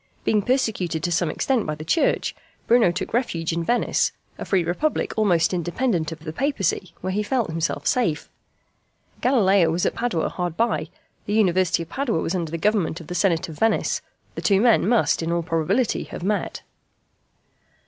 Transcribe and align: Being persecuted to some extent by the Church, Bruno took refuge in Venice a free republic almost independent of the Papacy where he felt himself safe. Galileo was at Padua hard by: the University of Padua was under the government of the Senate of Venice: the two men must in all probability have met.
Being 0.23 0.41
persecuted 0.41 1.03
to 1.03 1.11
some 1.11 1.29
extent 1.29 1.67
by 1.67 1.75
the 1.75 1.85
Church, 1.85 2.35
Bruno 2.65 2.91
took 2.91 3.13
refuge 3.13 3.53
in 3.53 3.63
Venice 3.63 4.11
a 4.39 4.45
free 4.45 4.63
republic 4.63 5.13
almost 5.15 5.53
independent 5.53 6.11
of 6.11 6.21
the 6.23 6.33
Papacy 6.33 6.95
where 7.01 7.13
he 7.13 7.21
felt 7.21 7.51
himself 7.51 7.85
safe. 7.85 8.27
Galileo 9.21 9.69
was 9.69 9.85
at 9.85 9.93
Padua 9.93 10.27
hard 10.29 10.57
by: 10.57 10.89
the 11.27 11.33
University 11.33 11.83
of 11.83 11.89
Padua 11.89 12.19
was 12.19 12.33
under 12.33 12.49
the 12.49 12.57
government 12.57 12.99
of 12.99 13.05
the 13.09 13.13
Senate 13.13 13.47
of 13.47 13.59
Venice: 13.59 14.01
the 14.33 14.41
two 14.41 14.59
men 14.59 14.89
must 14.89 15.21
in 15.21 15.31
all 15.31 15.43
probability 15.43 16.05
have 16.05 16.23
met. 16.23 16.63